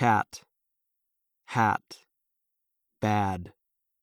cat, 0.00 0.40
hat, 1.44 2.06
bad. 3.02 3.52